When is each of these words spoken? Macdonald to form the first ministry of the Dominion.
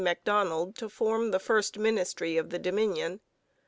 Macdonald 0.03 0.73
to 0.77 0.89
form 0.89 1.29
the 1.29 1.37
first 1.37 1.77
ministry 1.77 2.35
of 2.35 2.49
the 2.49 2.57
Dominion. 2.57 3.19